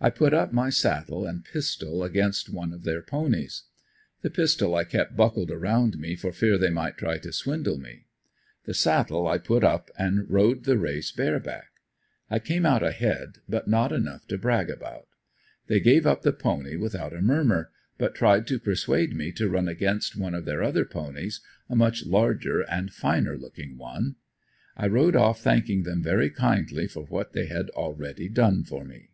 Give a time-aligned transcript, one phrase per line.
[0.00, 3.64] I put up my saddle and pistol against one of their ponies.
[4.22, 8.06] The pistol I kept buckled around me for fear they might try to swindle me.
[8.64, 11.70] The saddle I put up and rode the race bare back.
[12.30, 15.08] I came out ahead, but not enough to brag about.
[15.66, 19.66] They gave up the pony without a murmer, but tried to persuade me to run
[19.66, 24.14] against one of their other ponies, a much larger and finer looking one.
[24.76, 29.08] I rode off thanking them very kindly for what they had already done for me.